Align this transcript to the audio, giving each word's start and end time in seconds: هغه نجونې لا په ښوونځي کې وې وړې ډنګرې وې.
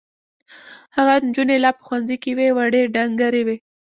هغه 0.95 1.13
نجونې 1.25 1.57
لا 1.63 1.71
په 1.77 1.81
ښوونځي 1.87 2.17
کې 2.23 2.31
وې 2.37 2.47
وړې 2.57 2.81
ډنګرې 2.93 3.41
وې. 3.47 3.57